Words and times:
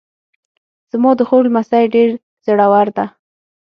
زما 0.91 1.11
د 1.17 1.21
خور 1.27 1.43
لمسی 1.47 1.83
ډېر 1.93 2.09
زړور 2.45 2.87
ده 2.97 3.05